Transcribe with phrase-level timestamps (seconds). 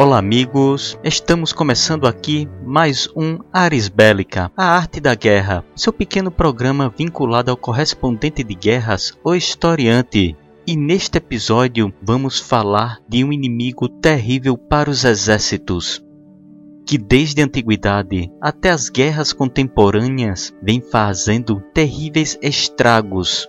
[0.00, 6.30] Olá amigos, estamos começando aqui mais um Ares Bélica, a arte da guerra, seu pequeno
[6.30, 10.34] programa vinculado ao correspondente de guerras, o historiante.
[10.66, 16.02] E neste episódio vamos falar de um inimigo terrível para os exércitos,
[16.86, 23.46] que desde a antiguidade até as guerras contemporâneas vem fazendo terríveis estragos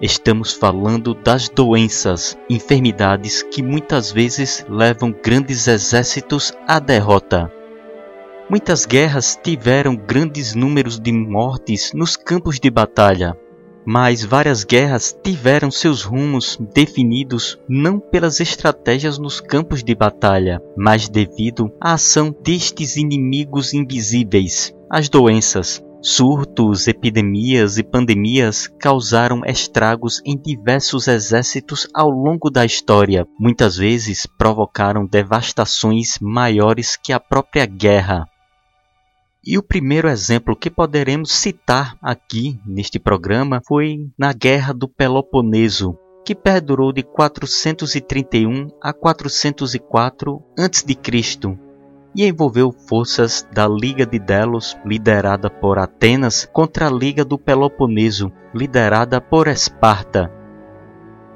[0.00, 7.50] Estamos falando das doenças, enfermidades que muitas vezes levam grandes exércitos à derrota.
[8.50, 13.36] Muitas guerras tiveram grandes números de mortes nos campos de batalha,
[13.86, 21.08] mas várias guerras tiveram seus rumos definidos não pelas estratégias nos campos de batalha, mas
[21.08, 30.36] devido à ação destes inimigos invisíveis, as doenças, Surtos, epidemias e pandemias causaram estragos em
[30.36, 33.26] diversos exércitos ao longo da história.
[33.40, 38.28] Muitas vezes provocaram devastações maiores que a própria guerra.
[39.42, 45.96] E o primeiro exemplo que poderemos citar aqui neste programa foi na Guerra do Peloponeso,
[46.22, 51.63] que perdurou de 431 a 404 a.C
[52.14, 58.30] e envolveu forças da Liga de Delos, liderada por Atenas, contra a Liga do Peloponeso,
[58.54, 60.30] liderada por Esparta.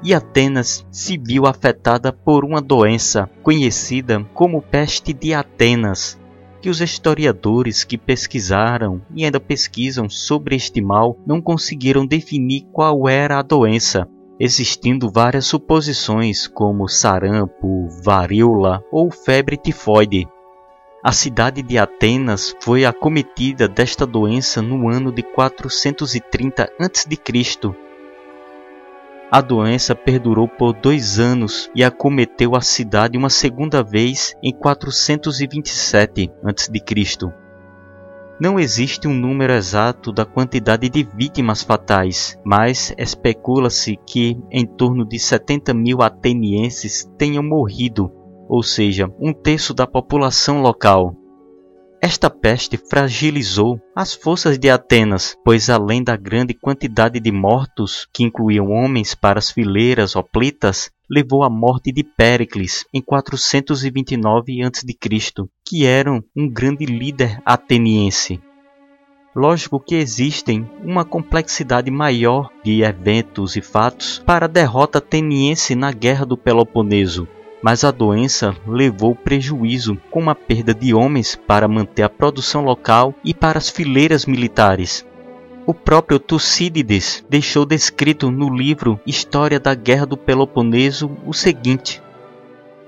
[0.01, 6.17] E Atenas se viu afetada por uma doença conhecida como peste de Atenas,
[6.61, 13.07] que os historiadores que pesquisaram e ainda pesquisam sobre este mal não conseguiram definir qual
[13.07, 14.07] era a doença,
[14.39, 20.25] existindo várias suposições como sarampo, varíola ou febre tifoide.
[21.01, 27.07] A cidade de Atenas foi acometida desta doença no ano de 430 a.C.
[29.31, 36.33] A doença perdurou por dois anos e acometeu a cidade uma segunda vez em 427
[36.43, 36.69] a.C.
[38.37, 45.07] Não existe um número exato da quantidade de vítimas fatais, mas especula-se que em torno
[45.07, 48.18] de 70 mil atenienses tenham morrido
[48.49, 51.15] ou seja, um terço da população local.
[52.01, 58.23] Esta peste fragilizou as forças de Atenas, pois além da grande quantidade de mortos, que
[58.23, 64.85] incluíam homens para as fileiras hoplitas, levou à morte de Péricles em 429 a.C.,
[65.65, 68.41] que era um grande líder ateniense.
[69.35, 75.91] Lógico que existem uma complexidade maior de eventos e fatos para a derrota ateniense na
[75.91, 77.27] Guerra do Peloponeso,
[77.61, 83.13] mas a doença levou prejuízo com a perda de homens para manter a produção local
[83.23, 85.05] e para as fileiras militares.
[85.65, 92.01] O próprio Tucídides deixou descrito no livro História da Guerra do Peloponeso o seguinte: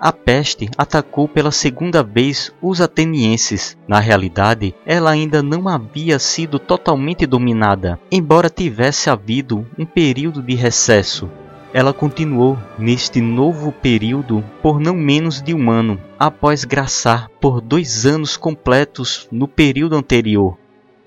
[0.04, 3.78] a peste atacou pela segunda vez os atenienses.
[3.88, 10.56] Na realidade, ela ainda não havia sido totalmente dominada, embora tivesse havido um período de
[10.56, 11.30] recesso.
[11.74, 18.06] Ela continuou neste novo período por não menos de um ano, após graçar por dois
[18.06, 20.58] anos completos no período anterior,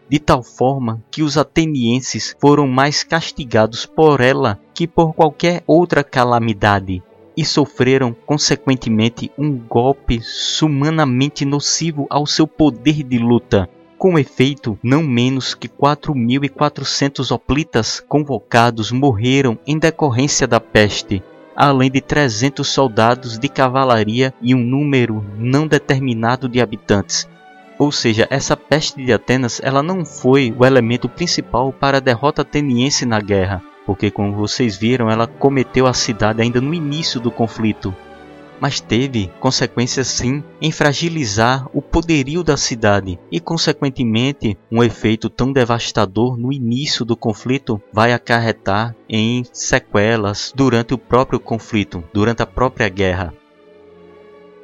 [0.08, 6.02] de tal forma que os atenienses foram mais castigados por ela que por qualquer outra
[6.02, 7.02] calamidade,
[7.36, 13.68] e sofreram consequentemente um golpe sumanamente nocivo ao seu poder de luta
[13.98, 21.22] com efeito, não menos que 4.400 hoplitas convocados morreram em decorrência da peste,
[21.56, 27.28] além de 300 soldados de cavalaria e um número não determinado de habitantes.
[27.78, 32.42] Ou seja, essa peste de Atenas ela não foi o elemento principal para a derrota
[32.42, 37.30] ateniense na guerra, porque como vocês viram, ela cometeu a cidade ainda no início do
[37.30, 37.94] conflito,
[38.60, 45.52] mas teve consequências sim em fragilizar o poderio da cidade e, consequentemente, um efeito tão
[45.52, 52.46] devastador no início do conflito vai acarretar em sequelas durante o próprio conflito, durante a
[52.46, 53.34] própria guerra.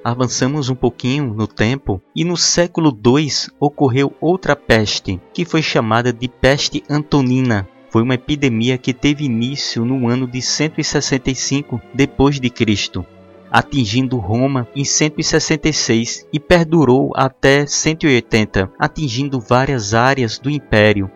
[0.03, 3.29] Avançamos um pouquinho no tempo e no século II
[3.59, 7.69] ocorreu outra peste, que foi chamada de peste antonina.
[7.91, 13.05] Foi uma epidemia que teve início no ano de 165 depois de Cristo
[13.51, 21.11] atingindo Roma em 166 e perdurou até 180, atingindo várias áreas do império.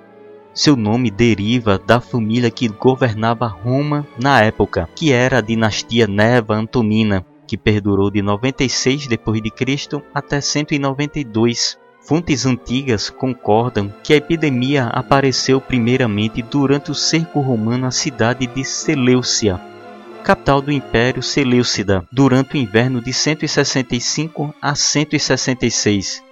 [0.53, 6.55] Seu nome deriva da família que governava Roma na época, que era a dinastia Neva
[6.55, 10.03] Antonina, que perdurou de 96 d.C.
[10.15, 11.79] até 192.
[12.01, 18.63] Fontes antigas concordam que a epidemia apareceu primeiramente durante o cerco romano à cidade de
[18.63, 19.59] Seleucia,
[20.25, 26.25] capital do Império Seleucida, durante o inverno de 165 a 166.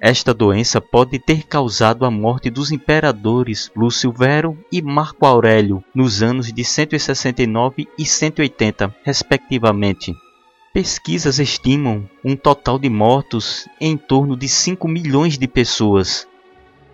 [0.00, 6.24] Esta doença pode ter causado a morte dos imperadores Lúcio Vero e Marco Aurélio nos
[6.24, 10.12] anos de 169 e 180, respectivamente.
[10.74, 16.26] Pesquisas estimam um total de mortos em torno de 5 milhões de pessoas.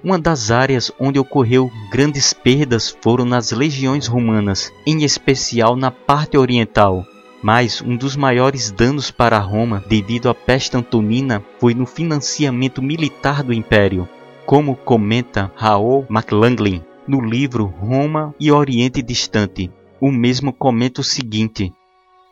[0.02, 6.38] Uma das áreas onde ocorreu grandes perdas foram nas legiões romanas, em especial na parte
[6.38, 7.04] oriental.
[7.42, 13.42] Mas um dos maiores danos para Roma devido à peste antonina foi no financiamento militar
[13.42, 14.08] do império,
[14.46, 19.70] como comenta Raoul McLanglin no livro Roma e Oriente Distante.
[20.00, 21.72] O mesmo comenta o seguinte: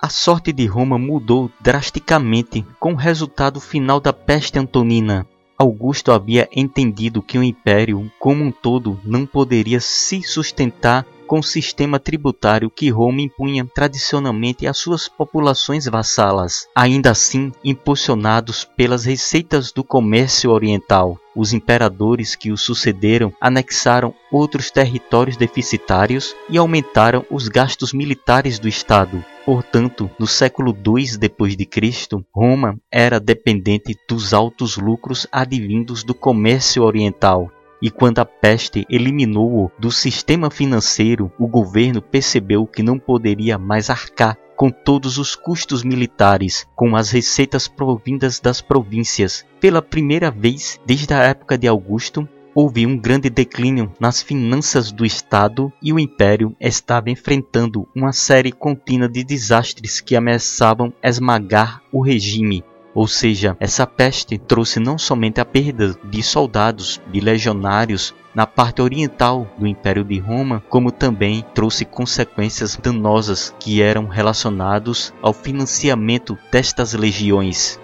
[0.00, 5.26] a sorte de Roma mudou drasticamente com o resultado final da peste antonina.
[5.58, 11.42] Augusto havia entendido que o império como um todo não poderia se sustentar com o
[11.42, 19.72] sistema tributário que Roma impunha tradicionalmente às suas populações vassalas, ainda assim impulsionados pelas receitas
[19.72, 21.18] do comércio oriental.
[21.34, 28.68] Os imperadores que o sucederam anexaram outros territórios deficitários e aumentaram os gastos militares do
[28.68, 29.24] Estado.
[29.46, 36.12] Portanto, no século II depois de Cristo, Roma era dependente dos altos lucros advindos do
[36.12, 37.48] comércio oriental
[37.80, 43.88] e quando a peste eliminou-o do sistema financeiro, o governo percebeu que não poderia mais
[43.88, 49.44] arcar com todos os custos militares, com as receitas provindas das províncias.
[49.60, 55.04] Pela primeira vez desde a época de Augusto, houve um grande declínio nas finanças do
[55.04, 62.00] Estado e o Império estava enfrentando uma série contínua de desastres que ameaçavam esmagar o
[62.00, 62.64] regime.
[62.94, 68.80] Ou seja, essa peste trouxe não somente a perda de soldados, de legionários na parte
[68.80, 76.38] oriental do Império de Roma, como também trouxe consequências danosas que eram relacionados ao financiamento
[76.50, 77.78] destas legiões.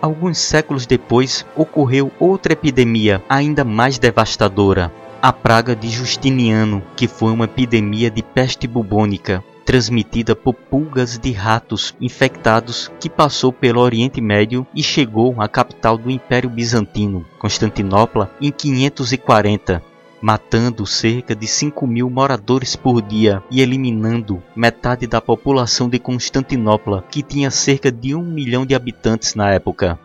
[0.00, 7.32] Alguns séculos depois, ocorreu outra epidemia ainda mais devastadora, a praga de Justiniano, que foi
[7.32, 14.20] uma epidemia de peste bubônica, transmitida por pulgas de ratos infectados que passou pelo Oriente
[14.20, 19.82] Médio e chegou à capital do Império Bizantino, Constantinopla, em 540,
[20.20, 27.04] matando cerca de 5 mil moradores por dia e eliminando metade da população de Constantinopla,
[27.10, 29.98] que tinha cerca de um milhão de habitantes na época.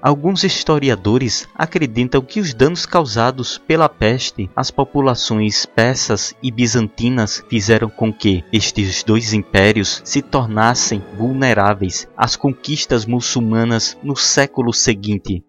[0.00, 7.90] Alguns historiadores acreditam que os danos causados pela peste às populações persas e bizantinas fizeram
[7.90, 15.42] com que estes dois impérios se tornassem vulneráveis às conquistas muçulmanas no século seguinte.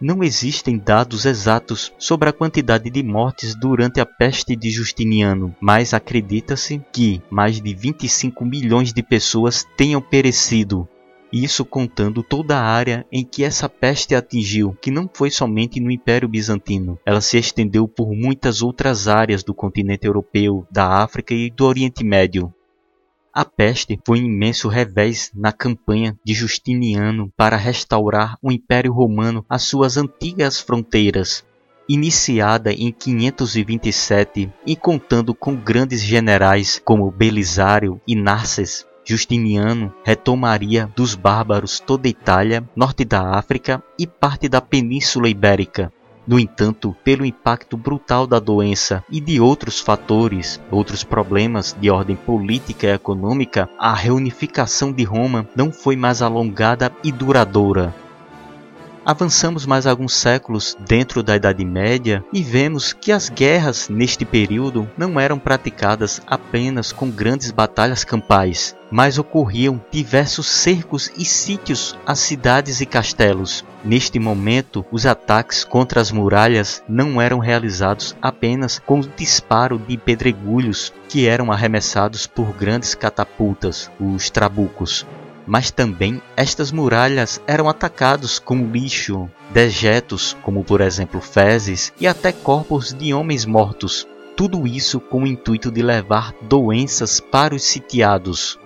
[0.00, 5.92] Não existem dados exatos sobre a quantidade de mortes durante a peste de Justiniano, mas
[5.92, 10.88] acredita-se que mais de 25 milhões de pessoas tenham perecido
[11.32, 15.90] isso contando toda a área em que essa peste atingiu, que não foi somente no
[15.90, 16.98] Império Bizantino.
[17.04, 22.02] Ela se estendeu por muitas outras áreas do continente europeu, da África e do Oriente
[22.02, 22.52] Médio.
[23.32, 29.44] A peste foi um imenso revés na campanha de Justiniano para restaurar o Império Romano
[29.48, 31.44] às suas antigas fronteiras.
[31.88, 41.14] Iniciada em 527 e contando com grandes generais como Belisário e Narses, Justiniano retomaria dos
[41.14, 45.90] bárbaros toda a Itália, norte da África e parte da Península Ibérica.
[46.28, 52.16] No entanto, pelo impacto brutal da doença e de outros fatores, outros problemas de ordem
[52.16, 57.94] política e econômica, a reunificação de Roma não foi mais alongada e duradoura.
[59.08, 64.86] Avançamos mais alguns séculos dentro da Idade Média e vemos que as guerras neste período
[64.98, 72.14] não eram praticadas apenas com grandes batalhas campais, mas ocorriam diversos cercos e sítios a
[72.14, 73.64] cidades e castelos.
[73.82, 79.96] Neste momento, os ataques contra as muralhas não eram realizados apenas com o disparo de
[79.96, 85.06] pedregulhos que eram arremessados por grandes catapultas, os trabucos
[85.48, 92.30] mas também estas muralhas eram atacados com lixo, dejetos, como por exemplo fezes, e até
[92.30, 94.06] corpos de homens mortos.
[94.36, 98.58] Tudo isso com o intuito de levar doenças para os sitiados.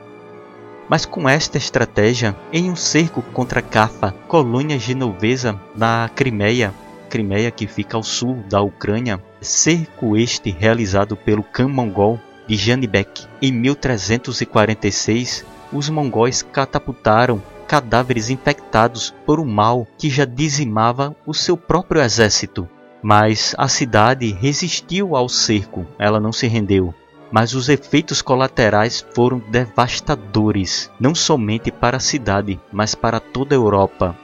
[0.88, 6.74] Mas com esta estratégia, em um cerco contra Cafa, colônia genovesa na Crimeia,
[7.08, 13.26] Crimeia que fica ao sul da Ucrânia, cerco este realizado pelo Khan mongol de Janibek
[13.40, 21.56] em 1346, os mongóis catapultaram cadáveres infectados por um mal que já dizimava o seu
[21.56, 22.68] próprio exército.
[23.02, 26.94] Mas a cidade resistiu ao cerco, ela não se rendeu.
[27.30, 33.56] Mas os efeitos colaterais foram devastadores, não somente para a cidade, mas para toda a
[33.56, 34.14] Europa.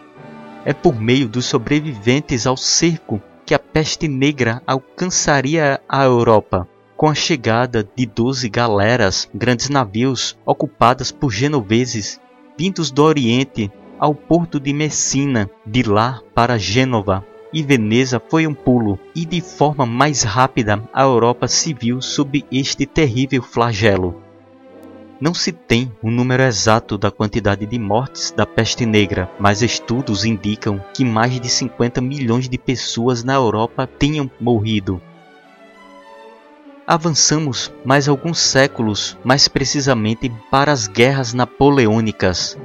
[0.65, 7.09] É por meio dos sobreviventes ao cerco que a peste negra alcançaria a Europa com
[7.09, 12.21] a chegada de 12 galeras, grandes navios ocupadas por genoveses
[12.59, 17.25] vindos do Oriente ao porto de Messina, de lá para Gênova.
[17.53, 22.45] E Veneza foi um pulo, e de forma mais rápida a Europa se viu sob
[22.51, 24.21] este terrível flagelo.
[25.21, 30.25] Não se tem um número exato da quantidade de mortes da peste negra, mas estudos
[30.25, 35.01] indicam que mais de 50 milhões de pessoas na Europa tenham morrido.
[36.91, 42.57] Avançamos mais alguns séculos, mais precisamente para as guerras napoleônicas.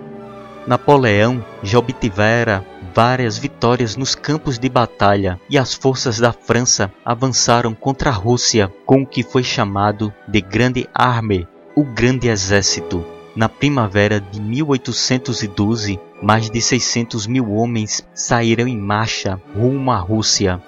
[0.65, 2.65] Napoleão já obtivera
[2.95, 8.71] várias vitórias nos campos de batalha e as forças da França avançaram contra a Rússia
[8.85, 13.05] com o que foi chamado de Grande Armée, o Grande Exército.
[13.35, 20.61] Na primavera de 1812, mais de 600 mil homens saíram em marcha rumo à Rússia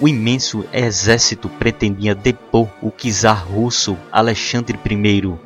[0.00, 5.38] o imenso exército pretendia depor o czar russo Alexandre I.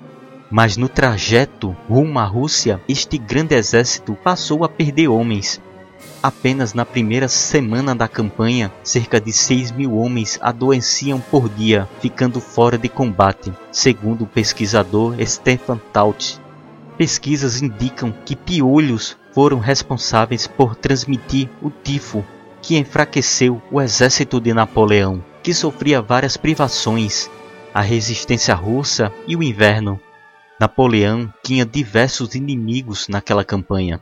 [0.50, 5.60] Mas no trajeto rumo à Rússia, este grande exército passou a perder homens.
[6.20, 12.40] Apenas na primeira semana da campanha, cerca de 6 mil homens adoeciam por dia, ficando
[12.40, 16.40] fora de combate, segundo o pesquisador Stefan Taut.
[16.98, 22.24] Pesquisas indicam que piolhos foram responsáveis por transmitir o tifo
[22.62, 27.30] que enfraqueceu o exército de Napoleão, que sofria várias privações,
[27.72, 30.00] a resistência russa e o inverno.
[30.60, 34.00] Napoleão tinha diversos inimigos naquela campanha.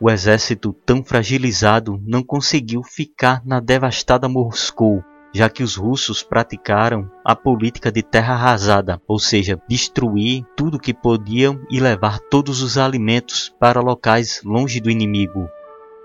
[0.00, 7.10] O exército tão fragilizado não conseguiu ficar na devastada Moscou, já que os russos praticaram
[7.24, 12.78] a política de terra arrasada, ou seja, destruir tudo que podiam e levar todos os
[12.78, 15.48] alimentos para locais longe do inimigo.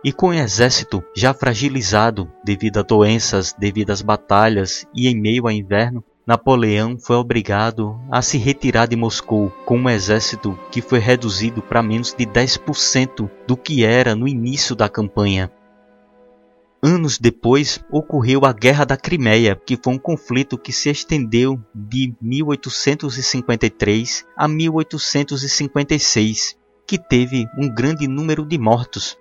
[0.05, 5.47] E com o exército já fragilizado devido a doenças, devido às batalhas e em meio
[5.47, 10.99] ao inverno, Napoleão foi obrigado a se retirar de Moscou com um exército que foi
[10.99, 15.51] reduzido para menos de 10% do que era no início da campanha.
[16.83, 22.13] Anos depois, ocorreu a Guerra da Crimeia, que foi um conflito que se estendeu de
[22.21, 29.17] 1853 a 1856, que teve um grande número de mortos,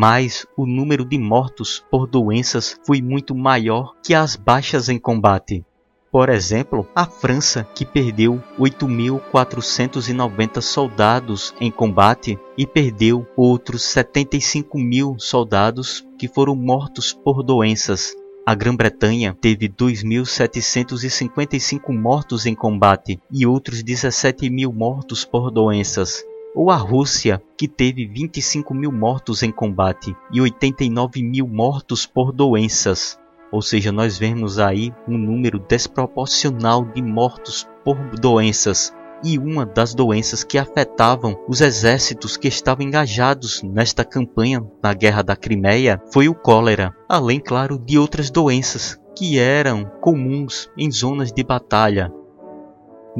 [0.00, 5.64] mas o número de mortos por doenças foi muito maior que as baixas em combate.
[6.08, 15.16] Por exemplo, a França, que perdeu 8.490 soldados em combate e perdeu outros 75 mil
[15.18, 18.14] soldados que foram mortos por doenças.
[18.46, 26.24] A Grã-Bretanha teve 2.755 mortos em combate e outros 17 mil mortos por doenças
[26.54, 32.32] ou a Rússia, que teve 25 mil mortos em combate e 89 mil mortos por
[32.32, 33.18] doenças.
[33.50, 38.92] Ou seja, nós vemos aí um número desproporcional de mortos por doenças.
[39.24, 45.22] E uma das doenças que afetavam os exércitos que estavam engajados nesta campanha na Guerra
[45.22, 51.32] da Crimeia foi o cólera, além, claro, de outras doenças que eram comuns em zonas
[51.32, 52.12] de batalha,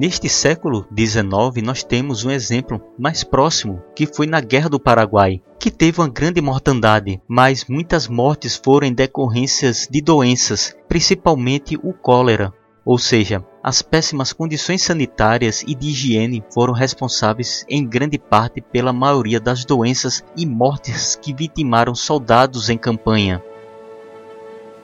[0.01, 5.43] Neste século XIX, nós temos um exemplo mais próximo, que foi na Guerra do Paraguai,
[5.59, 11.93] que teve uma grande mortandade, mas muitas mortes foram em decorrências de doenças, principalmente o
[11.93, 18.61] cólera, ou seja, as péssimas condições sanitárias e de higiene foram responsáveis em grande parte
[18.61, 23.43] pela maioria das doenças e mortes que vitimaram soldados em campanha.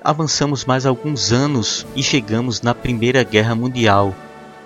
[0.02, 4.12] Avançamos mais alguns anos e chegamos na Primeira Guerra Mundial,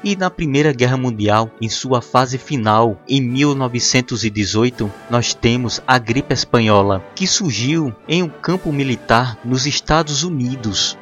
[0.02, 6.33] e na Primeira Guerra Mundial, em sua fase final, em 1918, nós temos a gripe
[6.33, 10.97] espanhola, que surgiu em um campo militar nos Estados Unidos.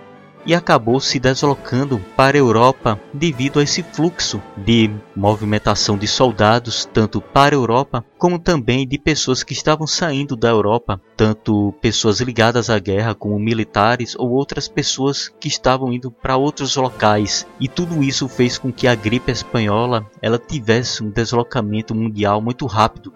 [0.46, 6.88] E acabou se deslocando para a Europa devido a esse fluxo de movimentação de soldados,
[6.92, 12.20] tanto para a Europa como também de pessoas que estavam saindo da Europa, tanto pessoas
[12.20, 17.46] ligadas à guerra como militares ou outras pessoas que estavam indo para outros locais.
[17.58, 22.66] E tudo isso fez com que a gripe espanhola ela tivesse um deslocamento mundial muito
[22.66, 23.12] rápido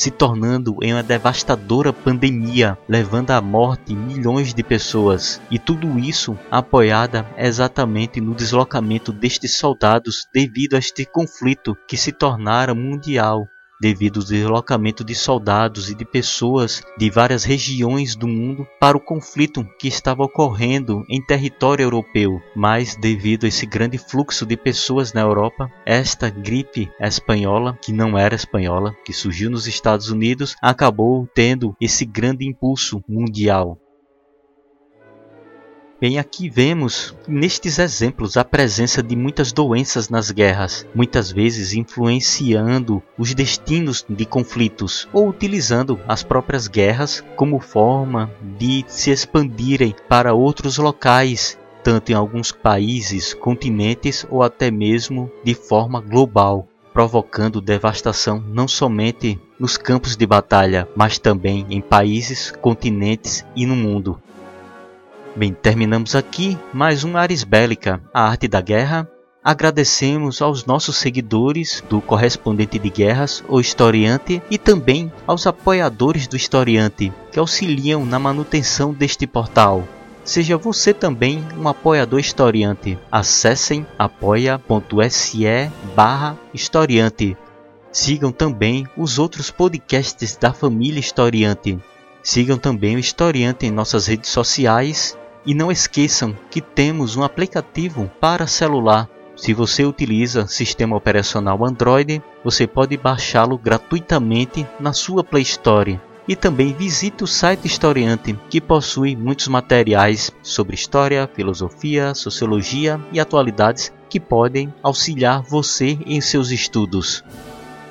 [0.00, 5.42] se tornando em uma devastadora pandemia, levando à morte milhões de pessoas.
[5.50, 12.12] E tudo isso apoiada exatamente no deslocamento destes soldados devido a este conflito que se
[12.12, 13.46] tornara mundial
[13.80, 19.00] devido ao deslocamento de soldados e de pessoas de várias regiões do mundo para o
[19.00, 22.40] conflito que estava ocorrendo em território europeu.
[22.54, 28.18] Mas devido a esse grande fluxo de pessoas na Europa, esta gripe espanhola, que não
[28.18, 33.78] era espanhola, que surgiu nos Estados Unidos, acabou tendo esse grande impulso mundial.
[36.00, 43.02] Bem, aqui vemos nestes exemplos a presença de muitas doenças nas guerras, muitas vezes influenciando
[43.18, 50.32] os destinos de conflitos ou utilizando as próprias guerras como forma de se expandirem para
[50.32, 58.42] outros locais, tanto em alguns países, continentes ou até mesmo de forma global provocando devastação
[58.48, 64.20] não somente nos campos de batalha, mas também em países, continentes e no mundo.
[65.36, 69.08] Bem, terminamos aqui mais um Ares Bélica, a arte da guerra.
[69.44, 76.36] Agradecemos aos nossos seguidores do Correspondente de Guerras, o Historiante, e também aos apoiadores do
[76.36, 79.86] Historiante, que auxiliam na manutenção deste portal.
[80.24, 82.98] Seja você também um apoiador historiante.
[83.10, 87.36] Acessem apoia.se barra historiante.
[87.92, 91.78] Sigam também os outros podcasts da família Historiante.
[92.20, 98.10] Sigam também o Historiante em nossas redes sociais e não esqueçam que temos um aplicativo
[98.20, 99.08] para celular.
[99.36, 106.00] Se você utiliza sistema operacional Android, você pode baixá-lo gratuitamente na sua Play Store.
[106.28, 113.18] E também visite o site Historiante, que possui muitos materiais sobre história, filosofia, sociologia e
[113.18, 117.24] atualidades que podem auxiliar você em seus estudos.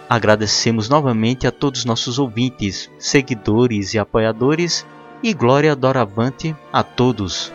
[0.07, 4.85] Agradecemos novamente a todos nossos ouvintes, seguidores e apoiadores
[5.23, 7.51] e glória doravante a todos.